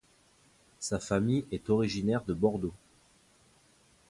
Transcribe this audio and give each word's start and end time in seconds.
Sa 0.79 0.99
famille 0.99 1.45
est 1.51 1.69
originaire 1.69 2.23
de 2.23 2.33
Bordeaux. 2.33 2.73